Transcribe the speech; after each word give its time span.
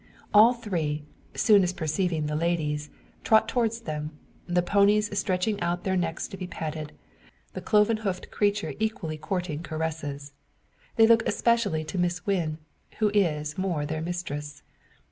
All 0.33 0.53
three, 0.53 1.05
soon 1.35 1.61
as 1.61 1.73
perceiving 1.73 2.25
the 2.25 2.35
ladies, 2.35 2.89
trot 3.23 3.47
towards 3.47 3.81
them; 3.81 4.17
the 4.47 4.63
ponies 4.63 5.15
stretching 5.15 5.61
out 5.61 5.83
their 5.83 5.95
necks 5.95 6.27
to 6.29 6.37
be 6.37 6.47
patted; 6.47 6.93
the 7.53 7.61
cloven 7.61 7.97
hoofed 7.97 8.31
creature 8.31 8.73
equally 8.79 9.19
courting 9.19 9.61
caresses. 9.61 10.33
They 10.95 11.05
look 11.05 11.21
especially 11.27 11.83
to 11.83 11.99
Miss 11.99 12.25
Wynn, 12.25 12.57
who 12.97 13.11
is 13.13 13.59
more 13.59 13.85
their 13.85 14.01
mistress. 14.01 14.63